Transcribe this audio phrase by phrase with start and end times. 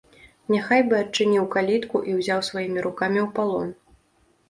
[0.53, 3.69] Няхай бы адчыніў калітку і ўзяў сваімі рукамі ў палон.